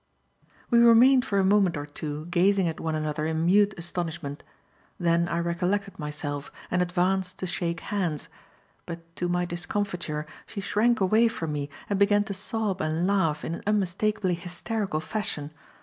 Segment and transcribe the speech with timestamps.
[0.71, 4.41] We remained for a moment or two gazing at one another in mute astonishment.
[4.99, 8.27] Then I recollected myself, and advanced to shake hands;
[8.87, 13.45] but to my discomfiture, she shrank away from me and began to sob and laugh
[13.45, 15.51] in an unmistakably hysterical fashion.